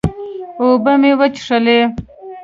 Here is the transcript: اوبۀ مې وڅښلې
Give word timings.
اوبۀ 0.61 0.93
مې 1.01 1.11
وڅښلې 1.19 1.79